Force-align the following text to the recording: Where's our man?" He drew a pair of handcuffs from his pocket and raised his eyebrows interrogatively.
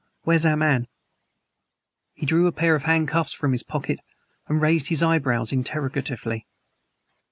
Where's 0.23 0.47
our 0.47 0.57
man?" 0.57 0.87
He 2.15 2.25
drew 2.25 2.47
a 2.47 2.51
pair 2.51 2.73
of 2.73 2.81
handcuffs 2.85 3.33
from 3.33 3.51
his 3.51 3.61
pocket 3.61 3.99
and 4.47 4.59
raised 4.59 4.87
his 4.87 5.03
eyebrows 5.03 5.51
interrogatively. 5.51 6.47